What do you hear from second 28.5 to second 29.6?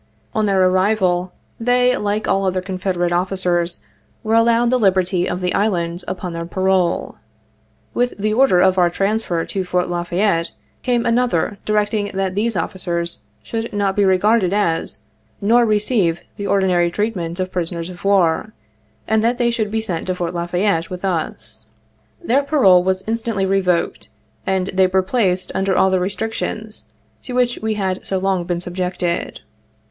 subjected.